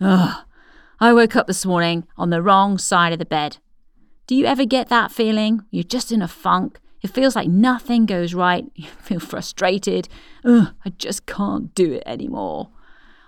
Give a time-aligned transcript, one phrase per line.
[0.00, 0.44] Ugh,
[1.00, 3.58] I woke up this morning on the wrong side of the bed.
[4.26, 5.64] Do you ever get that feeling?
[5.70, 6.80] You're just in a funk.
[7.02, 8.66] It feels like nothing goes right.
[8.74, 10.08] You feel frustrated.
[10.44, 12.70] Ugh, I just can't do it anymore.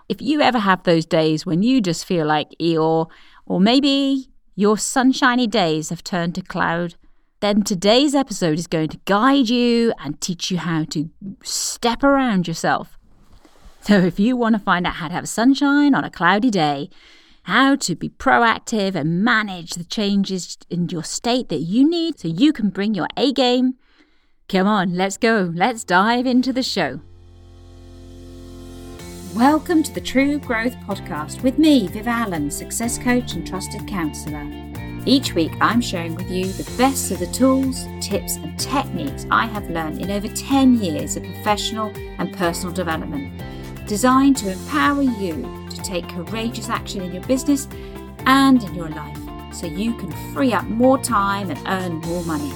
[0.08, 3.08] If you ever have those days when you just feel like Eeyore,
[3.46, 6.96] or maybe your sunshiny days have turned to cloud,
[7.40, 11.08] then today's episode is going to guide you and teach you how to
[11.42, 12.97] step around yourself.
[13.80, 16.90] So, if you want to find out how to have sunshine on a cloudy day,
[17.44, 22.28] how to be proactive and manage the changes in your state that you need so
[22.28, 23.74] you can bring your A game,
[24.48, 25.50] come on, let's go.
[25.54, 27.00] Let's dive into the show.
[29.34, 34.46] Welcome to the True Growth Podcast with me, Viv Allen, success coach and trusted counselor.
[35.06, 39.46] Each week, I'm sharing with you the best of the tools, tips, and techniques I
[39.46, 43.40] have learned in over 10 years of professional and personal development,
[43.88, 47.66] designed to empower you to take courageous action in your business
[48.26, 49.18] and in your life
[49.50, 52.52] so you can free up more time and earn more money.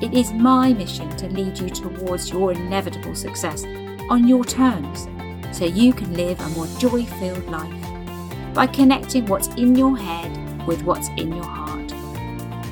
[0.00, 3.64] It is my mission to lead you towards your inevitable success
[4.08, 5.06] on your terms
[5.52, 10.66] so you can live a more joy filled life by connecting what's in your head
[10.66, 11.92] with what's in your heart.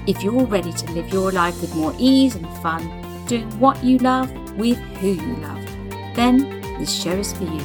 [0.07, 3.99] If you're ready to live your life with more ease and fun, doing what you
[3.99, 5.65] love with who you love,
[6.15, 7.61] then this show is for you.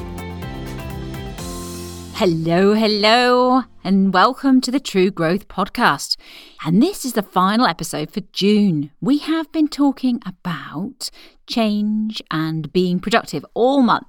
[2.14, 6.16] Hello, hello, and welcome to the True Growth Podcast.
[6.64, 8.92] And this is the final episode for June.
[9.02, 11.10] We have been talking about
[11.48, 14.08] change and being productive all month.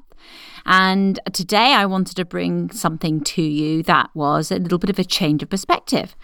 [0.67, 4.99] And today I wanted to bring something to you that was a little bit of
[4.99, 6.15] a change of perspective.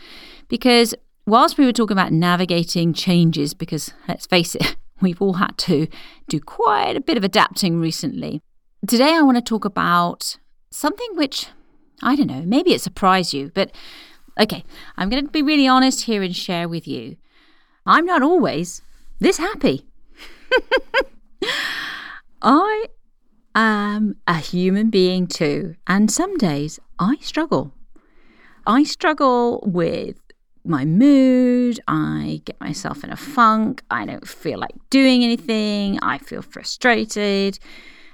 [0.49, 0.95] Because
[1.27, 5.87] whilst we were talking about navigating changes, because let's face it, we've all had to
[6.29, 8.43] do quite a bit of adapting recently.
[8.87, 10.37] Today, I want to talk about
[10.71, 11.49] something which,
[12.03, 13.73] I don't know, maybe it surprised you, but
[14.39, 14.65] okay,
[14.97, 17.17] I'm going to be really honest here and share with you.
[17.85, 18.83] I'm not always
[19.19, 19.87] this happy.
[22.43, 22.85] I
[23.57, 27.73] am a human being too, and some days I struggle.
[28.67, 30.21] I struggle with
[30.65, 31.81] my mood.
[31.89, 33.83] I get myself in a funk.
[33.91, 35.99] I don't feel like doing anything.
[36.03, 37.59] I feel frustrated.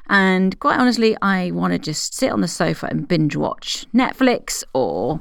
[0.09, 4.65] And quite honestly, I want to just sit on the sofa and binge watch Netflix
[4.75, 5.21] or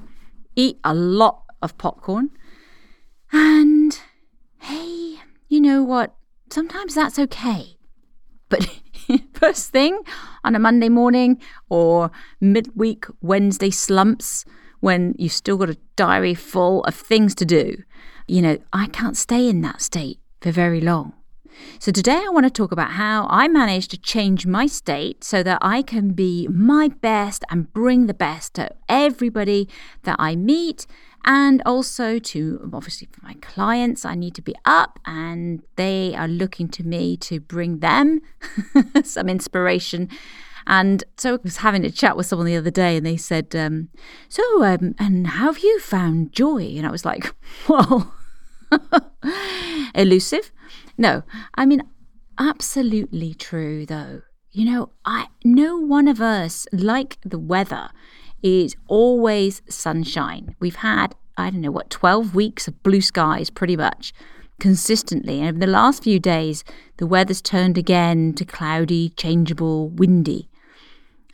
[0.56, 2.32] eat a lot of popcorn.
[3.32, 3.98] And
[4.60, 6.16] hey, you know what?
[6.50, 7.78] Sometimes that's okay.
[8.50, 8.68] But
[9.34, 10.02] first thing
[10.44, 12.12] on a Monday morning or
[12.42, 14.46] midweek Wednesday slumps,
[14.82, 17.84] when you've still got a diary full of things to do.
[18.28, 21.14] You know, I can't stay in that state for very long.
[21.80, 25.44] So, today I want to talk about how I managed to change my state so
[25.44, 29.68] that I can be my best and bring the best to everybody
[30.04, 30.88] that I meet.
[31.24, 36.28] And also to obviously for my clients, I need to be up and they are
[36.28, 38.22] looking to me to bring them
[39.04, 40.10] some inspiration
[40.68, 43.56] and so I was having a chat with someone the other day, and they said,
[43.56, 43.90] um,
[44.30, 47.34] "So, um, and how have you found joy?" And I was like,
[47.68, 48.14] "Well,
[49.96, 50.52] elusive."
[51.02, 51.24] No,
[51.56, 51.82] I mean,
[52.38, 54.22] absolutely true, though.
[54.52, 57.90] You know, I no one of us, like the weather,
[58.44, 60.56] is always sunshine.
[60.60, 64.14] We've had I don't know what twelve weeks of blue skies, pretty much
[64.60, 65.40] consistently.
[65.40, 66.64] And over the last few days,
[66.98, 70.50] the weather's turned again to cloudy, changeable, windy.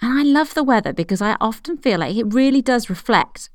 [0.01, 3.49] And I love the weather because I often feel like it really does reflect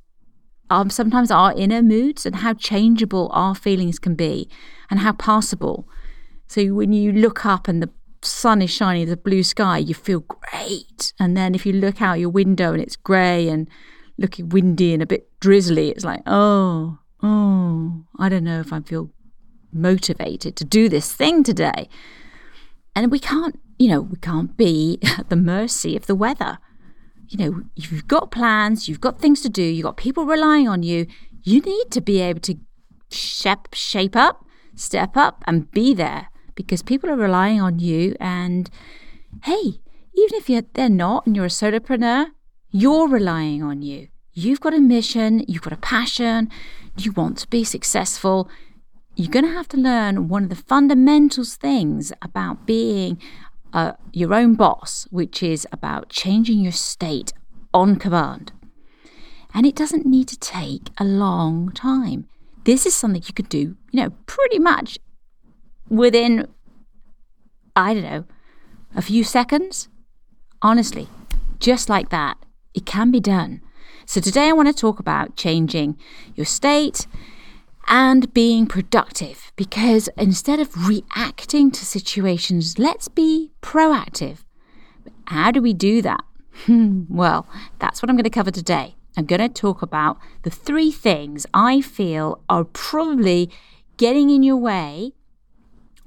[0.68, 4.50] um, sometimes our inner moods and how changeable our feelings can be
[4.90, 5.88] and how passable.
[6.52, 7.88] So when you look up and the
[8.20, 11.14] sun is shining, the blue sky, you feel great.
[11.18, 13.70] And then if you look out your window and it's grey and
[14.18, 18.80] looking windy and a bit drizzly, it's like, oh, oh, I don't know if I
[18.80, 19.10] feel
[19.72, 21.88] motivated to do this thing today.
[22.94, 26.58] And we can't you know, we can't be at the mercy of the weather.
[27.28, 30.82] You know, you've got plans, you've got things to do, you've got people relying on
[30.82, 31.06] you.
[31.44, 32.58] You need to be able to
[33.10, 34.44] shape, shape up,
[34.76, 38.16] step up, and be there because people are relying on you.
[38.20, 38.70] And
[39.44, 39.80] hey,
[40.14, 42.26] even if you're, they're not and you're a solopreneur,
[42.70, 44.08] you're relying on you.
[44.32, 46.50] You've got a mission, you've got a passion,
[46.96, 48.48] you want to be successful.
[49.14, 53.20] You're going to have to learn one of the fundamentals things about being
[53.74, 57.32] uh, your own boss, which is about changing your state
[57.74, 58.52] on command.
[59.54, 62.26] And it doesn't need to take a long time.
[62.64, 64.98] This is something you could do, you know, pretty much
[65.92, 66.48] within,
[67.76, 68.24] I don't know,
[68.96, 69.88] a few seconds.
[70.62, 71.08] Honestly,
[71.58, 72.38] just like that,
[72.74, 73.60] it can be done.
[74.06, 75.98] So today I want to talk about changing
[76.34, 77.06] your state
[77.88, 84.38] and being productive because instead of reacting to situations, let's be proactive.
[85.26, 86.24] How do we do that?
[86.68, 87.46] well,
[87.80, 88.96] that's what I'm going to cover today.
[89.16, 93.50] I'm going to talk about the three things I feel are probably
[93.98, 95.12] getting in your way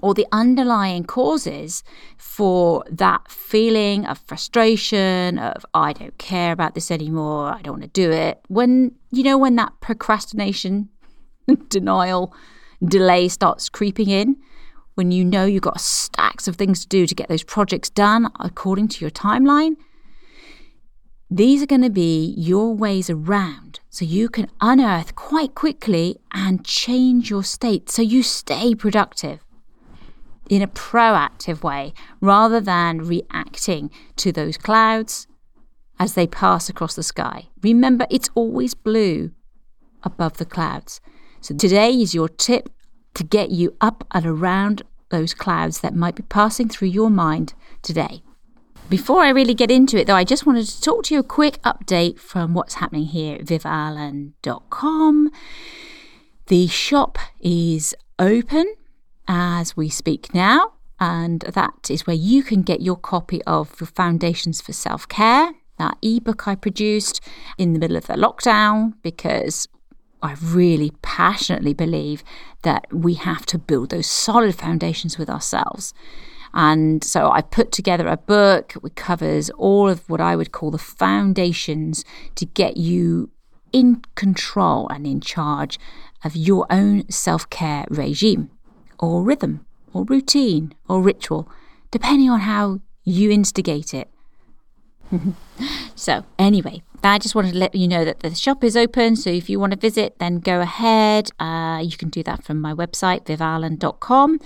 [0.05, 1.83] or the underlying causes
[2.15, 7.91] for that feeling of frustration of I don't care about this anymore, I don't want
[7.91, 8.39] to do it.
[8.47, 10.89] When you know when that procrastination,
[11.69, 12.35] denial,
[12.87, 14.35] delay starts creeping in,
[14.93, 18.29] when you know you've got stacks of things to do to get those projects done
[18.39, 19.75] according to your timeline,
[21.31, 26.63] these are going to be your ways around so you can unearth quite quickly and
[26.63, 29.44] change your state so you stay productive
[30.49, 35.27] in a proactive way rather than reacting to those clouds
[35.99, 37.47] as they pass across the sky.
[37.61, 39.31] Remember, it's always blue
[40.03, 41.01] above the clouds.
[41.41, 42.69] So today is your tip
[43.15, 47.53] to get you up and around those clouds that might be passing through your mind
[47.81, 48.21] today.
[48.89, 51.23] Before I really get into it, though, I just wanted to talk to you a
[51.23, 55.31] quick update from what's happening here at vivallen.com.
[56.47, 58.75] The shop is open
[59.27, 63.85] as we speak now, and that is where you can get your copy of the
[63.85, 67.21] Foundations for Self Care, that ebook I produced
[67.57, 69.67] in the middle of the lockdown, because
[70.21, 72.23] I really passionately believe
[72.63, 75.93] that we have to build those solid foundations with ourselves.
[76.53, 80.71] And so I put together a book which covers all of what I would call
[80.71, 82.05] the foundations
[82.35, 83.29] to get you
[83.73, 85.77] in control and in charge
[86.23, 88.49] of your own self care regime
[88.99, 91.49] or rhythm or routine or ritual,
[91.91, 94.09] depending on how you instigate it.
[95.95, 99.15] so, anyway, I just wanted to let you know that the shop is open.
[99.15, 101.29] So, if you want to visit, then go ahead.
[101.39, 104.39] Uh, you can do that from my website, vivallen.com.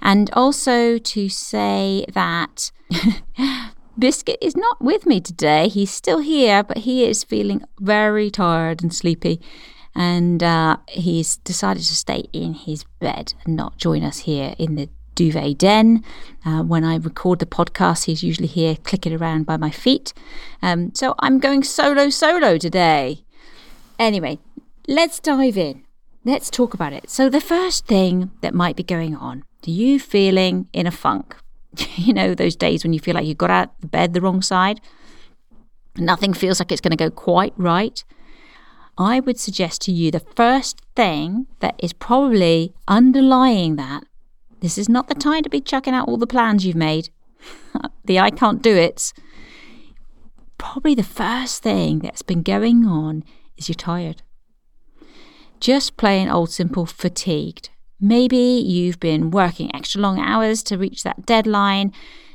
[0.00, 2.70] And also to say that
[3.98, 5.68] Biscuit is not with me today.
[5.68, 9.40] He's still here, but he is feeling very tired and sleepy
[9.94, 14.74] and uh, he's decided to stay in his bed and not join us here in
[14.74, 16.04] the duvet den.
[16.44, 20.12] Uh, when I record the podcast, he's usually here clicking around by my feet.
[20.62, 23.24] Um, so I'm going solo solo today.
[23.98, 24.38] Anyway,
[24.88, 25.84] let's dive in.
[26.24, 27.10] Let's talk about it.
[27.10, 31.36] So, the first thing that might be going on, do you feeling in a funk?
[31.96, 34.42] you know, those days when you feel like you got out of bed the wrong
[34.42, 34.80] side?
[35.96, 38.02] Nothing feels like it's going to go quite right.
[38.96, 44.04] I would suggest to you the first thing that is probably underlying that.
[44.60, 47.10] This is not the time to be chucking out all the plans you've made.
[48.04, 49.12] the I can't do it.
[50.58, 53.24] Probably the first thing that's been going on
[53.56, 54.22] is you're tired.
[55.60, 57.70] Just plain old simple fatigued.
[58.00, 61.92] Maybe you've been working extra long hours to reach that deadline.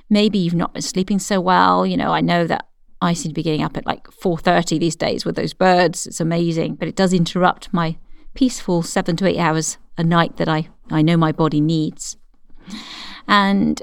[0.09, 1.85] Maybe you've not been sleeping so well.
[1.85, 2.69] You know, I know that
[3.01, 6.05] I seem to be getting up at like 4:30 these days with those birds.
[6.05, 7.97] It's amazing, but it does interrupt my
[8.33, 12.17] peaceful 7 to 8 hours a night that I I know my body needs.
[13.27, 13.81] And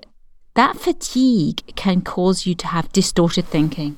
[0.55, 3.97] that fatigue can cause you to have distorted thinking.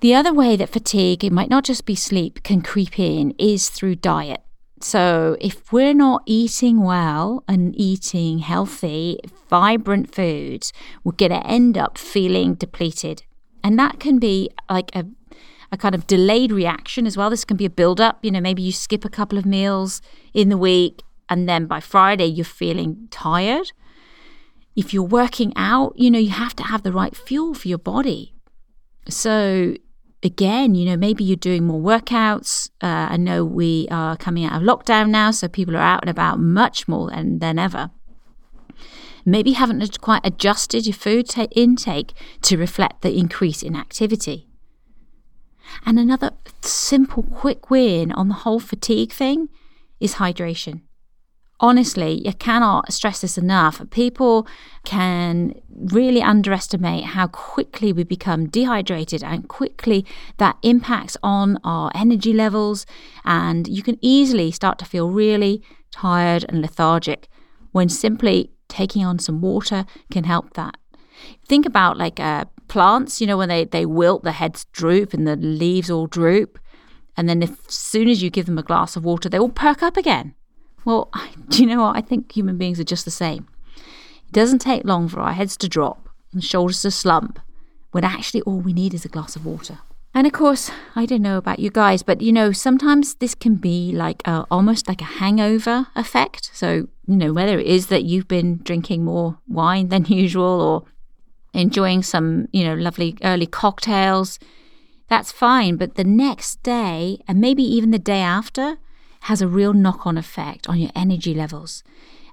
[0.00, 3.70] The other way that fatigue, it might not just be sleep, can creep in is
[3.70, 4.42] through diet.
[4.80, 9.18] So, if we're not eating well and eating healthy,
[9.48, 13.22] vibrant foods, we're going to end up feeling depleted.
[13.64, 15.06] And that can be like a,
[15.72, 17.30] a kind of delayed reaction as well.
[17.30, 18.18] This can be a build up.
[18.22, 20.02] You know, maybe you skip a couple of meals
[20.34, 23.72] in the week, and then by Friday, you're feeling tired.
[24.76, 27.78] If you're working out, you know, you have to have the right fuel for your
[27.78, 28.34] body.
[29.08, 29.74] So,
[30.26, 32.68] again, you know, maybe you're doing more workouts.
[32.82, 36.10] Uh, I know we are coming out of lockdown now, so people are out and
[36.10, 37.90] about much more than, than ever.
[39.24, 44.46] Maybe you haven't quite adjusted your food t- intake to reflect the increase in activity.
[45.84, 49.48] And another simple, quick win on the whole fatigue thing
[50.00, 50.82] is hydration
[51.60, 53.82] honestly, you cannot stress this enough.
[53.90, 54.46] People
[54.84, 60.04] can really underestimate how quickly we become dehydrated and quickly
[60.38, 62.86] that impacts on our energy levels.
[63.24, 67.28] And you can easily start to feel really tired and lethargic
[67.72, 70.76] when simply taking on some water can help that.
[71.48, 75.26] Think about like uh, plants, you know, when they, they wilt, the heads droop and
[75.26, 76.58] the leaves all droop.
[77.16, 79.82] And then, as soon as you give them a glass of water, they all perk
[79.82, 80.34] up again.
[80.86, 81.10] Well,
[81.48, 81.96] do you know what?
[81.96, 83.46] I think human beings are just the same.
[83.76, 87.38] It doesn't take long for our heads to drop and shoulders to slump
[87.90, 89.80] when actually all we need is a glass of water.
[90.14, 93.56] And of course, I don't know about you guys, but you know, sometimes this can
[93.56, 96.50] be like a, almost like a hangover effect.
[96.54, 100.84] So, you know, whether it is that you've been drinking more wine than usual or
[101.52, 104.38] enjoying some, you know, lovely early cocktails,
[105.08, 105.76] that's fine.
[105.76, 108.78] But the next day, and maybe even the day after,
[109.26, 111.82] has a real knock on effect on your energy levels.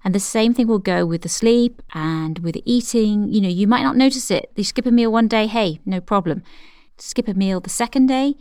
[0.03, 3.27] And the same thing will go with the sleep and with the eating.
[3.27, 4.51] You know, you might not notice it.
[4.55, 6.43] You skip a meal one day, hey, no problem.
[6.99, 8.35] Skip a meal the second day,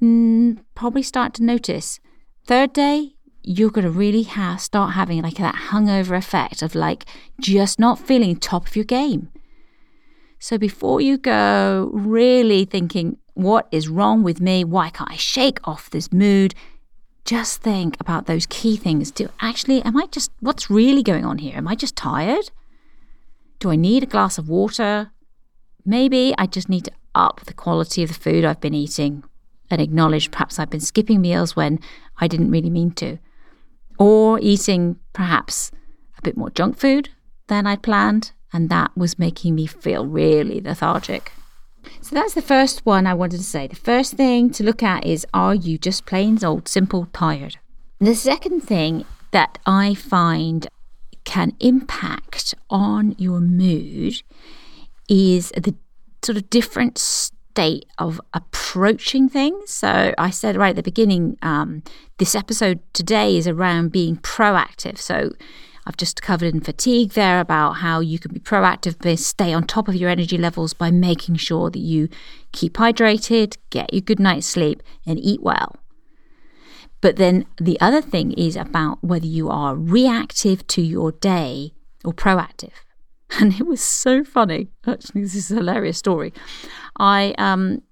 [0.00, 1.98] mm, probably start to notice.
[2.46, 7.06] Third day, you're going to really have, start having like that hungover effect of like
[7.40, 9.30] just not feeling top of your game.
[10.38, 14.62] So before you go really thinking, what is wrong with me?
[14.62, 16.54] Why can't I shake off this mood?
[17.26, 19.10] Just think about those key things.
[19.10, 21.56] Do actually, am I just, what's really going on here?
[21.56, 22.50] Am I just tired?
[23.58, 25.10] Do I need a glass of water?
[25.84, 29.24] Maybe I just need to up the quality of the food I've been eating
[29.70, 31.80] and acknowledge perhaps I've been skipping meals when
[32.18, 33.18] I didn't really mean to.
[33.98, 35.72] Or eating perhaps
[36.18, 37.08] a bit more junk food
[37.48, 41.32] than I'd planned, and that was making me feel really lethargic.
[42.00, 43.66] So that's the first one I wanted to say.
[43.66, 47.58] The first thing to look at is are you just plain old simple tired?
[47.98, 50.68] The second thing that I find
[51.24, 54.22] can impact on your mood
[55.08, 55.74] is the
[56.22, 59.70] sort of different state of approaching things.
[59.70, 61.82] So I said right at the beginning, um,
[62.18, 64.98] this episode today is around being proactive.
[64.98, 65.32] So
[65.86, 69.66] I've just covered in fatigue there about how you can be proactive, but stay on
[69.66, 72.08] top of your energy levels by making sure that you
[72.52, 75.76] keep hydrated, get your good night's sleep, and eat well.
[77.00, 81.72] But then the other thing is about whether you are reactive to your day
[82.04, 82.72] or proactive.
[83.40, 84.68] And it was so funny.
[84.86, 86.32] Actually, this is a hilarious story.
[86.96, 87.82] I um,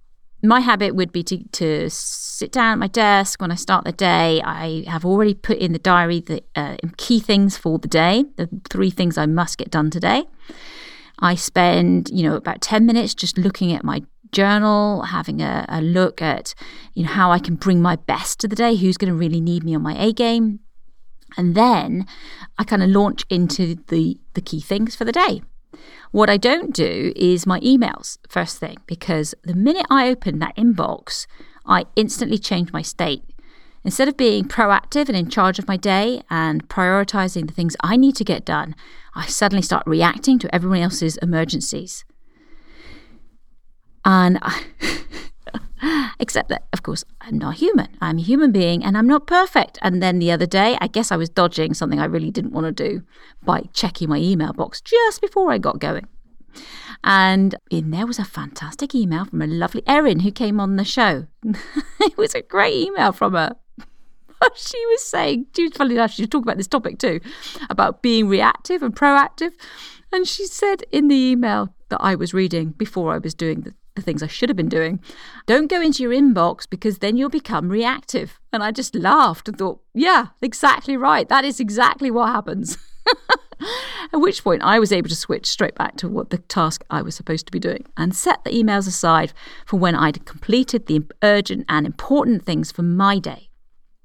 [0.45, 3.93] my habit would be to, to sit down at my desk when I start the
[3.93, 4.43] day.
[4.43, 8.49] I have already put in the diary the uh, key things for the day, the
[8.71, 10.25] three things I must get done today.
[11.21, 15.81] I spend, you know, about 10 minutes just looking at my journal, having a, a
[15.81, 16.55] look at,
[16.93, 19.41] you know, how I can bring my best to the day, who's going to really
[19.41, 20.61] need me on my A game.
[21.37, 22.07] And then
[22.59, 25.43] I kind of launch into the, the key things for the day.
[26.11, 30.57] What I don't do is my emails first thing because the minute I open that
[30.57, 31.27] inbox,
[31.67, 33.23] I instantly change my state.
[33.83, 37.97] Instead of being proactive and in charge of my day and prioritizing the things I
[37.97, 38.75] need to get done,
[39.15, 42.05] I suddenly start reacting to everyone else's emergencies.
[44.07, 44.63] And I,
[46.19, 47.89] Except that, course, I'm not human.
[48.01, 49.79] I'm a human being and I'm not perfect.
[49.83, 52.67] And then the other day, I guess I was dodging something I really didn't want
[52.67, 53.03] to do
[53.43, 56.07] by checking my email box just before I got going.
[57.03, 60.85] And in there was a fantastic email from a lovely Erin who came on the
[60.85, 61.27] show.
[62.01, 63.57] it was a great email from her.
[64.55, 67.21] she was saying, she was funny enough, she was talking about this topic too,
[67.69, 69.53] about being reactive and proactive.
[70.13, 73.75] And she said in the email that I was reading before I was doing the
[73.95, 75.01] the things I should have been doing.
[75.47, 78.41] Don't go into your inbox because then you'll become reactive.
[78.53, 81.29] And I just laughed and thought, yeah, exactly right.
[81.29, 82.77] That is exactly what happens.
[84.13, 87.03] At which point I was able to switch straight back to what the task I
[87.03, 89.33] was supposed to be doing and set the emails aside
[89.65, 93.49] for when I'd completed the urgent and important things for my day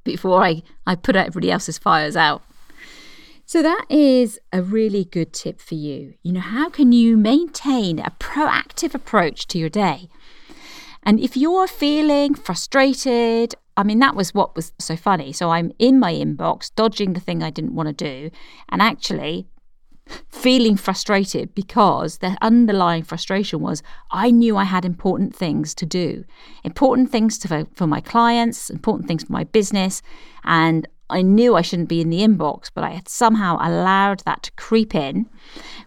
[0.04, 2.44] before I, I put everybody else's fires out.
[3.52, 6.14] So, that is a really good tip for you.
[6.22, 10.08] You know, how can you maintain a proactive approach to your day?
[11.02, 15.34] And if you're feeling frustrated, I mean, that was what was so funny.
[15.34, 18.30] So, I'm in my inbox, dodging the thing I didn't want to do,
[18.70, 19.48] and actually
[20.30, 26.24] feeling frustrated because the underlying frustration was I knew I had important things to do,
[26.64, 30.04] important things to, for my clients, important things for my business,
[30.44, 34.44] and I knew I shouldn't be in the inbox, but I had somehow allowed that
[34.44, 35.28] to creep in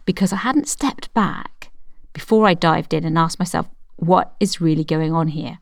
[0.05, 1.71] because I hadn't stepped back
[2.13, 5.59] before I dived in and asked myself, what is really going on here?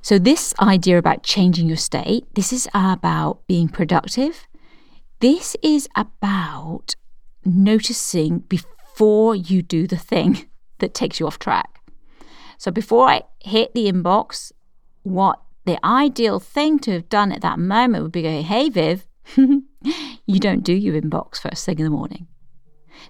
[0.00, 4.46] So, this idea about changing your state, this is about being productive.
[5.18, 6.94] This is about
[7.44, 10.46] noticing before you do the thing
[10.78, 11.80] that takes you off track.
[12.56, 14.52] So, before I hit the inbox,
[15.02, 19.06] what the ideal thing to have done at that moment would be go, hey, Viv,
[19.36, 22.28] you don't do your inbox first thing in the morning.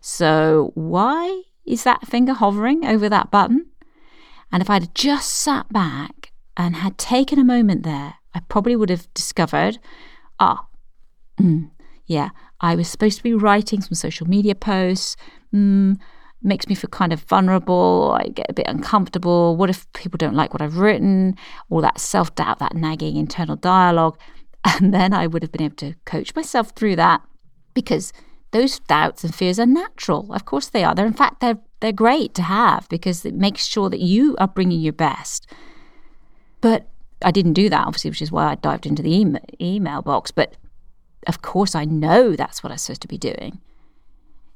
[0.00, 3.66] So why is that finger hovering over that button?
[4.50, 8.90] And if I'd just sat back and had taken a moment there, I probably would
[8.90, 9.78] have discovered,
[10.40, 10.66] ah,
[11.38, 11.70] mm,
[12.06, 15.16] yeah, I was supposed to be writing some social media posts.
[15.54, 15.98] Mm,
[16.42, 18.16] makes me feel kind of vulnerable.
[18.20, 19.56] I get a bit uncomfortable.
[19.56, 21.36] What if people don't like what I've written?
[21.70, 24.18] All that self doubt, that nagging internal dialogue.
[24.80, 27.22] And then I would have been able to coach myself through that
[27.72, 28.12] because
[28.50, 30.32] those doubts and fears are natural.
[30.32, 30.92] Of course they are.
[30.92, 34.48] They're in fact they're they're great to have because it makes sure that you are
[34.48, 35.46] bringing your best.
[36.60, 36.88] But
[37.22, 40.32] I didn't do that obviously, which is why I dived into the email, email box.
[40.32, 40.56] But
[41.28, 43.60] of course, I know that's what I'm supposed to be doing.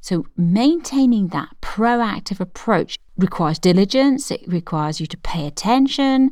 [0.00, 6.30] So, maintaining that proactive approach requires diligence, it requires you to pay attention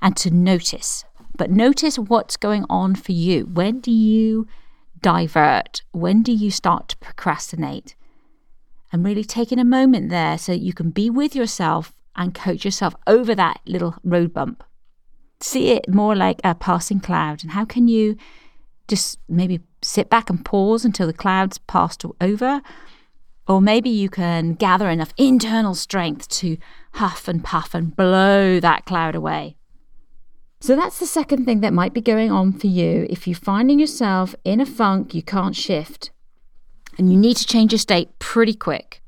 [0.00, 1.04] and to notice.
[1.36, 3.44] But notice what's going on for you.
[3.44, 4.46] When do you
[5.00, 5.82] divert?
[5.92, 7.94] When do you start to procrastinate?
[8.92, 12.94] And really taking a moment there so you can be with yourself and coach yourself
[13.06, 14.62] over that little road bump.
[15.40, 17.42] See it more like a passing cloud.
[17.42, 18.16] And how can you
[18.88, 22.62] just maybe sit back and pause until the cloud's passed over?
[23.48, 26.56] Or maybe you can gather enough internal strength to
[26.94, 29.56] huff and puff and blow that cloud away.
[30.60, 33.80] So that's the second thing that might be going on for you if you're finding
[33.80, 36.12] yourself in a funk you can't shift
[36.96, 39.02] and you need to change your state pretty quick.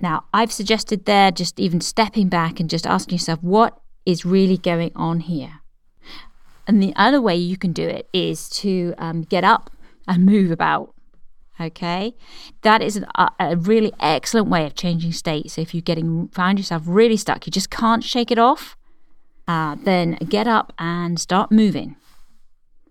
[0.00, 4.56] Now, I've suggested there just even stepping back and just asking yourself what is really
[4.56, 5.60] going on here.
[6.66, 9.70] And the other way you can do it is to um, get up
[10.08, 10.94] and move about.
[11.60, 12.14] Okay,
[12.62, 15.50] that is a, a, really excellent way of changing state.
[15.50, 18.76] So if you're getting find yourself really stuck, you just can't shake it off,
[19.46, 21.96] uh, then get up and start moving.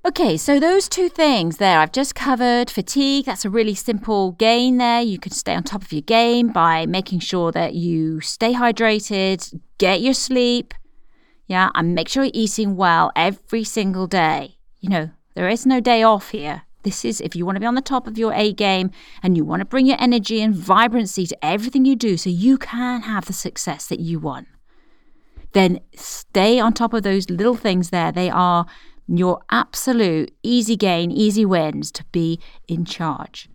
[0.03, 2.71] Okay, so those two things there I've just covered.
[2.71, 5.01] Fatigue, that's a really simple gain there.
[5.01, 9.59] You can stay on top of your game by making sure that you stay hydrated,
[9.77, 10.73] get your sleep,
[11.45, 14.55] yeah, and make sure you're eating well every single day.
[14.79, 16.63] You know, there is no day off here.
[16.83, 19.37] This is if you want to be on the top of your A game and
[19.37, 23.01] you want to bring your energy and vibrancy to everything you do so you can
[23.03, 24.47] have the success that you want.
[25.53, 28.11] Then stay on top of those little things there.
[28.11, 28.65] They are
[29.07, 33.49] your absolute easy gain, easy wins to be in charge.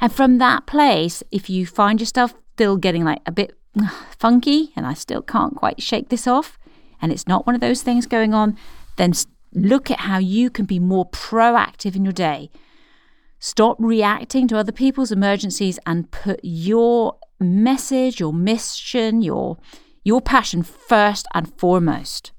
[0.00, 3.56] And from that place, if you find yourself still getting like a bit
[4.18, 6.58] funky and I still can't quite shake this off,
[7.02, 8.56] and it's not one of those things going on,
[8.96, 9.12] then
[9.56, 12.50] Look at how you can be more proactive in your day.
[13.38, 19.56] Stop reacting to other people's emergencies and put your message, your mission, your
[20.04, 22.32] your passion first and foremost.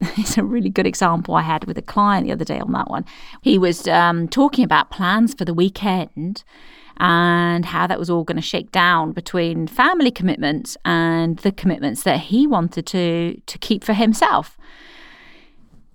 [0.18, 2.90] It's a really good example I had with a client the other day on that
[2.90, 3.04] one.
[3.40, 6.42] He was um, talking about plans for the weekend
[6.96, 12.02] and how that was all going to shake down between family commitments and the commitments
[12.02, 14.58] that he wanted to to keep for himself.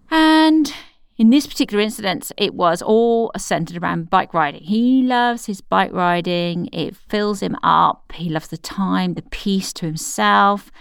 [0.09, 0.73] And
[1.17, 4.63] in this particular incident, it was all centered around bike riding.
[4.63, 8.11] He loves his bike riding, it fills him up.
[8.13, 10.71] He loves the time, the peace to himself,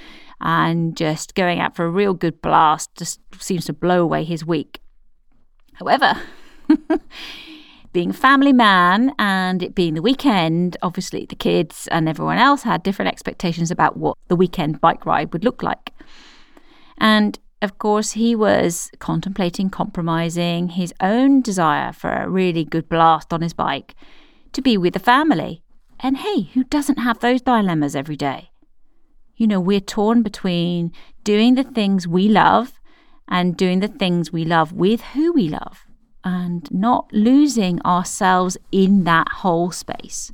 [0.41, 4.45] and just going out for a real good blast just seems to blow away his
[4.45, 4.81] week.
[5.75, 6.21] However,
[7.93, 12.63] being a family man and it being the weekend, obviously the kids and everyone else
[12.63, 15.93] had different expectations about what the weekend bike ride would look like.
[16.99, 23.33] And of course, he was contemplating compromising his own desire for a really good blast
[23.33, 23.97] on his bike
[24.53, 25.65] to be with the family.
[25.99, 28.51] And hey, who doesn't have those dilemmas every day?
[29.35, 30.93] You know, we're torn between
[31.25, 32.79] doing the things we love
[33.27, 35.85] and doing the things we love with who we love
[36.23, 40.31] and not losing ourselves in that whole space.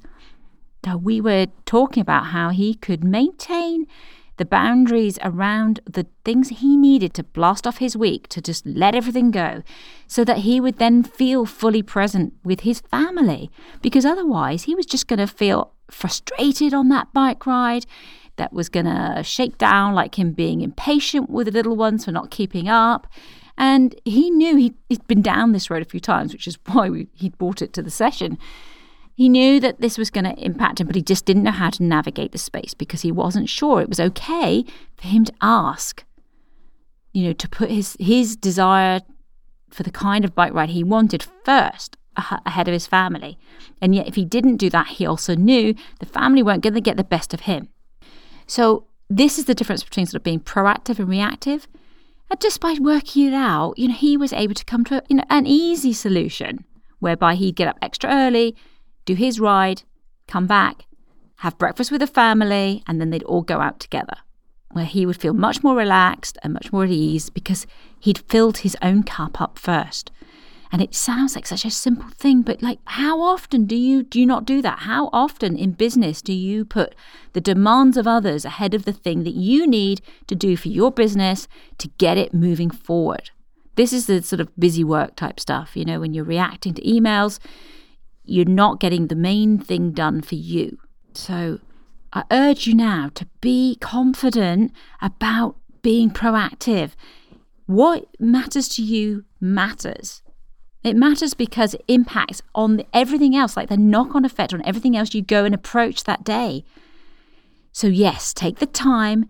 [0.84, 3.86] Now, we were talking about how he could maintain
[4.42, 8.92] the boundaries around the things he needed to blast off his week, to just let
[8.92, 9.62] everything go,
[10.08, 13.52] so that he would then feel fully present with his family.
[13.82, 17.86] Because otherwise, he was just going to feel frustrated on that bike ride
[18.34, 22.10] that was going to shake down, like him being impatient with the little ones for
[22.10, 23.06] not keeping up.
[23.56, 26.90] And he knew he had been down this road a few times, which is why
[26.90, 28.38] we, he'd brought it to the session.
[29.14, 31.70] He knew that this was going to impact him, but he just didn't know how
[31.70, 34.64] to navigate the space because he wasn't sure it was okay
[34.96, 36.04] for him to ask,
[37.12, 39.00] you know, to put his, his desire
[39.70, 43.38] for the kind of bike ride he wanted first ahead of his family.
[43.80, 46.80] And yet, if he didn't do that, he also knew the family weren't going to
[46.80, 47.68] get the best of him.
[48.46, 51.68] So, this is the difference between sort of being proactive and reactive.
[52.30, 55.16] And just by working it out, you know, he was able to come to you
[55.16, 56.64] know, an easy solution
[56.98, 58.56] whereby he'd get up extra early,
[59.04, 59.82] do his ride,
[60.26, 60.86] come back,
[61.36, 64.16] have breakfast with the family, and then they'd all go out together,
[64.70, 67.66] where he would feel much more relaxed and much more at ease because
[67.98, 70.10] he'd filled his own cup up first.
[70.70, 74.18] And it sounds like such a simple thing, but like how often do you do
[74.18, 74.80] you not do that?
[74.80, 76.94] How often in business do you put
[77.34, 80.90] the demands of others ahead of the thing that you need to do for your
[80.90, 83.30] business to get it moving forward?
[83.74, 86.82] This is the sort of busy work type stuff, you know, when you're reacting to
[86.82, 87.38] emails,
[88.24, 90.78] you're not getting the main thing done for you.
[91.14, 91.60] So
[92.12, 96.92] I urge you now to be confident about being proactive.
[97.66, 100.22] What matters to you matters.
[100.82, 104.96] It matters because it impacts on everything else, like the knock on effect on everything
[104.96, 106.64] else you go and approach that day.
[107.70, 109.26] So, yes, take the time,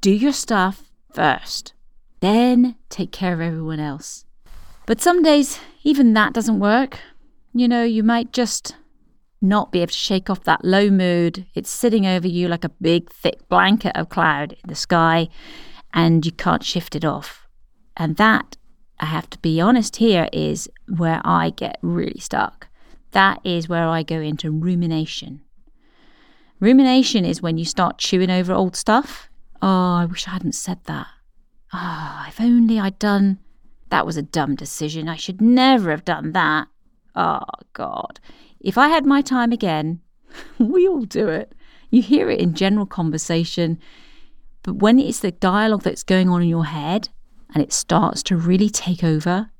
[0.00, 1.74] do your stuff first,
[2.20, 4.24] then take care of everyone else.
[4.86, 6.98] But some days, even that doesn't work.
[7.54, 8.76] You know, you might just
[9.42, 11.46] not be able to shake off that low mood.
[11.54, 15.28] It's sitting over you like a big, thick blanket of cloud in the sky,
[15.92, 17.46] and you can't shift it off.
[17.96, 18.56] And that
[19.00, 22.68] I have to be honest here, is where I get really stuck.
[23.10, 25.42] That is where I go into rumination.
[26.60, 29.28] Rumination is when you start chewing over old stuff.
[29.60, 31.08] Oh, I wish I hadn't said that.
[31.72, 33.40] Oh, if only I'd done.
[33.90, 35.08] That was a dumb decision.
[35.08, 36.68] I should never have done that.
[37.14, 37.40] Oh,
[37.72, 38.20] God.
[38.60, 40.00] If I had my time again,
[40.58, 41.54] we all do it.
[41.90, 43.78] You hear it in general conversation.
[44.62, 47.08] But when it's the dialogue that's going on in your head,
[47.54, 49.50] and it starts to really take over,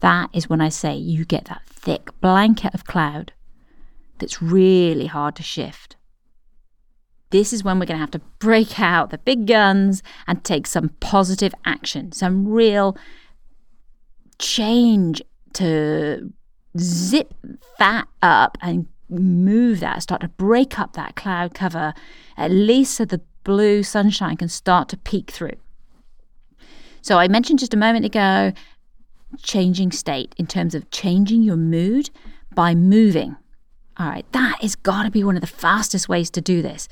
[0.00, 3.32] that is when I say you get that thick blanket of cloud
[4.18, 5.96] that's really hard to shift.
[7.30, 10.66] This is when we're going to have to break out the big guns and take
[10.66, 12.96] some positive action, some real
[14.38, 15.20] change
[15.54, 16.32] to
[16.76, 17.34] zip
[17.78, 21.94] that up and move that, start to break up that cloud cover,
[22.36, 25.56] at least so the blue sunshine can start to peek through.
[27.00, 28.52] So I mentioned just a moment ago
[29.42, 32.10] changing state in terms of changing your mood
[32.54, 33.36] by moving.
[33.98, 36.88] All right, that has got to be one of the fastest ways to do this.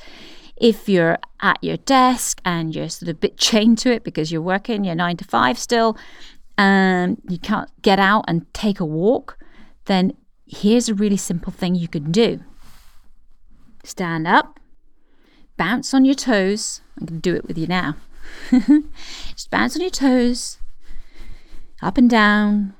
[0.56, 4.32] If you're at your desk and you're sort of a bit chained to it because
[4.32, 5.96] you're working, you're nine to five still,
[6.58, 9.38] and you can't get out and take a walk,
[9.86, 12.40] then here's a really simple thing you can do
[13.84, 14.58] stand up,
[15.56, 16.80] bounce on your toes.
[16.98, 17.96] Going to do it with you now.
[18.50, 20.58] Just bounce on your toes,
[21.82, 22.74] up and down.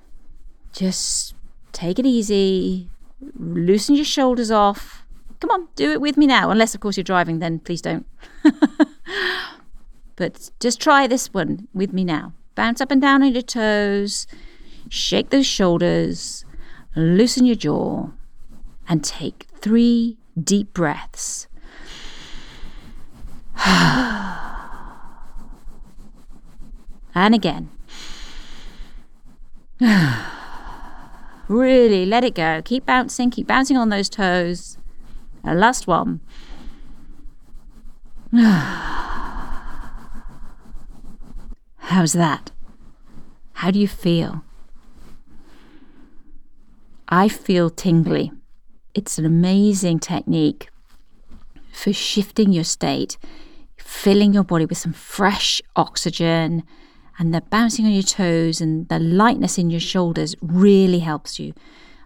[0.73, 1.35] Just
[1.73, 2.90] take it easy.
[3.38, 5.07] Loosen your shoulders off.
[5.40, 6.51] Come on, do it with me now.
[6.51, 8.07] Unless, of course, you're driving, then please don't.
[10.16, 12.33] but just try this one with me now.
[12.55, 14.27] Bounce up and down on your toes.
[14.88, 16.45] Shake those shoulders.
[16.96, 18.09] Loosen your jaw.
[18.88, 21.46] And take three deep breaths.
[27.14, 27.68] and again.
[31.48, 32.62] really let it go.
[32.64, 34.78] Keep bouncing, keep bouncing on those toes.
[35.44, 36.20] A last one.
[41.76, 42.52] How's that?
[43.52, 44.45] How do you feel?
[47.09, 48.33] I feel tingly.
[48.95, 50.69] It's an amazing technique
[51.73, 53.16] for shifting your state,
[53.77, 56.64] filling your body with some fresh oxygen
[57.19, 61.55] and the bouncing on your toes and the lightness in your shoulders really helps you.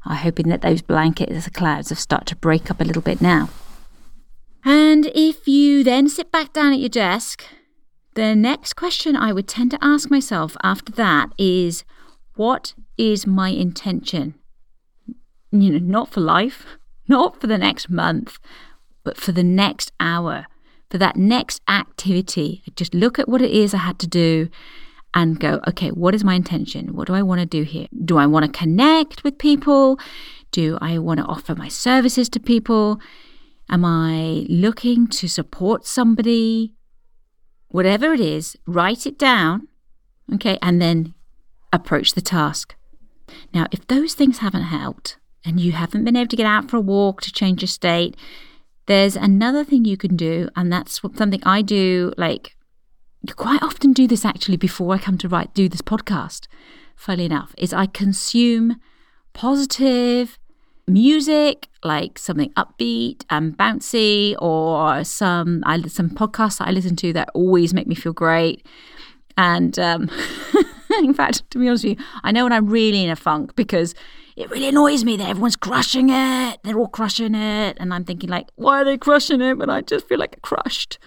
[0.05, 3.21] I'm hoping that those blankets of clouds have started to break up a little bit
[3.21, 3.49] now.
[4.65, 7.45] And if you then sit back down at your desk,
[8.15, 11.85] the next question I would tend to ask myself after that is
[12.35, 14.35] what is my intention?
[15.53, 16.65] You know, not for life,
[17.09, 18.39] not for the next month,
[19.05, 20.47] but for the next hour,
[20.91, 22.63] for that next activity.
[22.77, 24.49] Just look at what it is I had to do
[25.13, 26.95] and go, okay, what is my intention?
[26.95, 27.87] What do I want to do here?
[28.05, 29.99] Do I want to connect with people?
[30.53, 33.01] Do I want to offer my services to people?
[33.69, 36.75] Am I looking to support somebody?
[37.69, 39.69] Whatever it is, write it down,
[40.35, 41.15] okay, and then
[41.73, 42.75] approach the task.
[43.55, 46.76] Now, if those things haven't helped and you haven't been able to get out for
[46.76, 48.16] a walk to change your state,
[48.87, 52.57] there's another thing you can do, and that's something I do like
[53.37, 56.46] quite often do this actually before I come to write do this podcast.
[56.96, 58.76] Funnily enough, is I consume
[59.33, 60.38] positive
[60.87, 67.12] music, like something upbeat and bouncy, or some I some podcasts that I listen to
[67.14, 68.66] that always make me feel great.
[69.37, 70.11] And um,
[70.98, 73.55] in fact, to be honest with you, I know when I'm really in a funk
[73.57, 73.94] because
[74.37, 76.61] it really annoys me that everyone's crushing it.
[76.62, 79.59] They're all crushing it, and I'm thinking like, why are they crushing it?
[79.59, 80.98] But I just feel like crushed.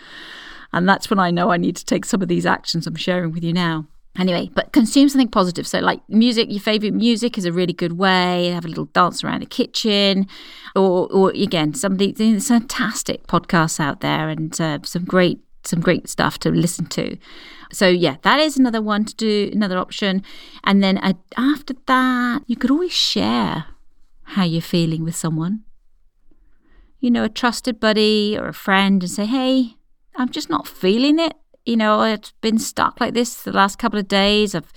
[0.71, 3.31] And that's when I know I need to take some of these actions I'm sharing
[3.31, 3.87] with you now.
[4.17, 5.65] Anyway, but consume something positive.
[5.65, 8.49] So, like music, your favorite music is a really good way.
[8.49, 10.27] Have a little dance around the kitchen,
[10.75, 12.11] or, or again, somebody.
[12.11, 17.17] There's fantastic podcasts out there, and uh, some great, some great stuff to listen to.
[17.73, 20.23] So, yeah, that is another one to do, another option.
[20.63, 23.65] And then uh, after that, you could always share
[24.23, 25.63] how you're feeling with someone.
[26.99, 29.75] You know, a trusted buddy or a friend, and say, "Hey,
[30.15, 31.33] I'm just not feeling it."
[31.65, 34.53] you know, I've been stuck like this the last couple of days.
[34.53, 34.71] I've,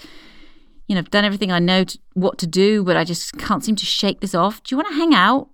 [0.87, 3.65] you know, I've done everything I know to, what to do, but I just can't
[3.65, 4.63] seem to shake this off.
[4.63, 5.51] Do you want to hang out?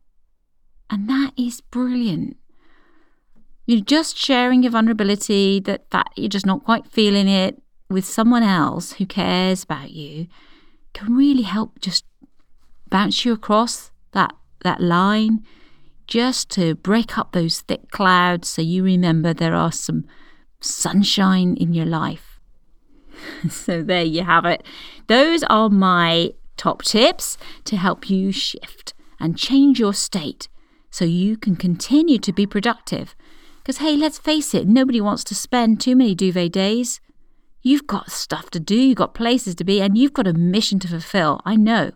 [0.90, 2.36] And that is brilliant.
[3.72, 8.42] You're just sharing your vulnerability, that, that you're just not quite feeling it with someone
[8.42, 10.26] else who cares about you
[10.92, 12.04] can really help just
[12.90, 15.42] bounce you across that, that line
[16.06, 20.04] just to break up those thick clouds so you remember there are some
[20.60, 22.38] sunshine in your life.
[23.48, 24.66] so there you have it.
[25.06, 30.48] Those are my top tips to help you shift and change your state
[30.90, 33.16] so you can continue to be productive.
[33.62, 37.00] Because, hey, let's face it, nobody wants to spend too many duvet days.
[37.62, 40.80] You've got stuff to do, you've got places to be, and you've got a mission
[40.80, 41.40] to fulfill.
[41.44, 41.92] I know.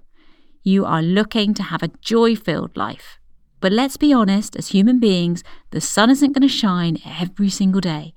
[0.62, 3.18] You are looking to have a joy filled life.
[3.60, 7.80] But let's be honest, as human beings, the sun isn't going to shine every single
[7.80, 8.14] day.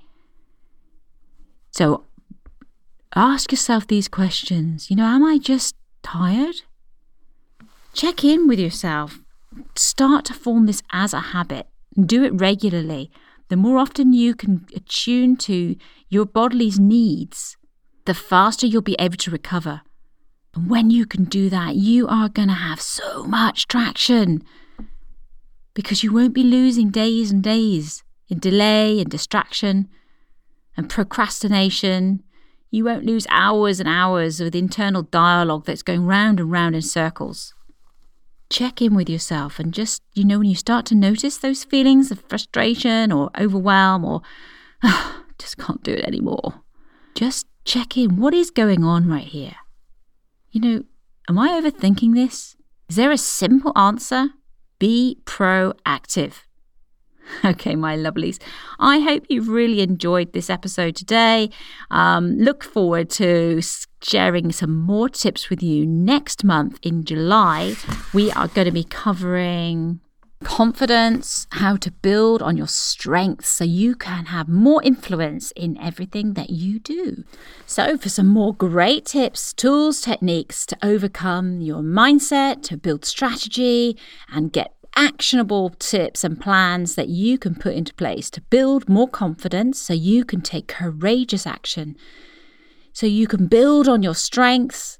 [1.72, 2.06] So
[3.16, 4.90] ask yourself these questions.
[4.90, 6.62] You know, am I just tired?
[7.94, 9.20] Check in with yourself.
[9.76, 11.68] Start to form this as a habit.
[12.00, 13.12] Do it regularly.
[13.50, 15.76] The more often you can attune to
[16.08, 17.58] your body's needs,
[18.06, 19.82] the faster you'll be able to recover.
[20.54, 24.44] And when you can do that, you are going to have so much traction
[25.74, 29.90] because you won't be losing days and days in delay and distraction
[30.78, 32.24] and procrastination.
[32.70, 36.84] You won't lose hours and hours with internal dialogue that's going round and round in
[36.84, 37.56] circles.
[38.50, 42.12] Check in with yourself and just, you know, when you start to notice those feelings
[42.12, 44.22] of frustration or overwhelm or
[44.84, 46.62] oh, just can't do it anymore,
[47.16, 48.18] just check in.
[48.18, 49.56] What is going on right here?
[50.52, 50.84] You know,
[51.30, 52.56] am I overthinking this?
[52.90, 54.30] Is there a simple answer?
[54.80, 56.34] Be proactive.
[57.46, 58.39] Okay, my lovelies.
[58.80, 61.50] I hope you've really enjoyed this episode today.
[61.92, 63.62] Um, look forward to
[64.02, 67.76] sharing some more tips with you next month in July.
[68.13, 70.00] We are going to be covering
[70.44, 76.34] confidence, how to build on your strengths so you can have more influence in everything
[76.34, 77.24] that you do.
[77.65, 83.98] So, for some more great tips, tools, techniques to overcome your mindset, to build strategy,
[84.32, 89.08] and get actionable tips and plans that you can put into place to build more
[89.08, 91.95] confidence so you can take courageous action,
[92.93, 94.99] so you can build on your strengths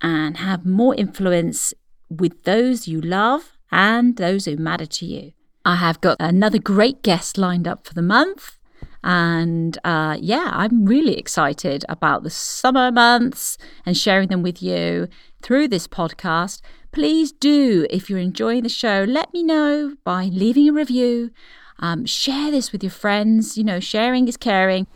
[0.00, 1.72] and have more influence
[2.08, 5.32] with those you love and those who matter to you.
[5.64, 8.58] I have got another great guest lined up for the month.
[9.02, 15.08] And uh, yeah, I'm really excited about the summer months and sharing them with you
[15.42, 16.60] through this podcast
[16.96, 21.30] please do, if you're enjoying the show, let me know by leaving a review.
[21.78, 23.58] Um, share this with your friends.
[23.58, 24.86] You know, sharing is caring.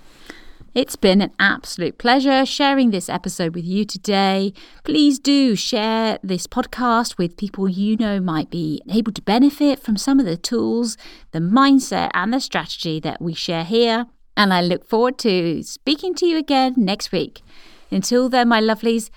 [0.74, 4.54] It's been an absolute pleasure sharing this episode with you today.
[4.82, 9.98] Please do share this podcast with people you know might be able to benefit from
[9.98, 10.96] some of the tools,
[11.32, 14.06] the mindset, and the strategy that we share here.
[14.38, 17.42] And I look forward to speaking to you again next week.
[17.90, 19.10] Until then, my lovelies,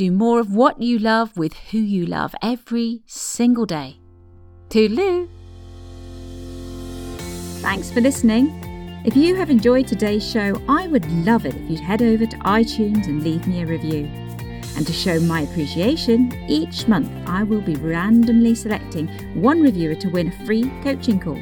[0.00, 3.98] do more of what you love with who you love every single day.
[4.70, 5.28] Toodaloo!
[7.60, 8.48] Thanks for listening.
[9.04, 12.36] If you have enjoyed today's show, I would love it if you'd head over to
[12.38, 14.06] iTunes and leave me a review.
[14.74, 19.06] And to show my appreciation, each month I will be randomly selecting
[19.38, 21.38] one reviewer to win a free coaching call.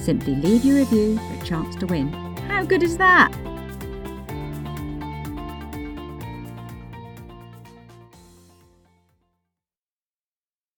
[0.00, 2.12] Simply leave your review for a chance to win.
[2.46, 3.34] How good is that?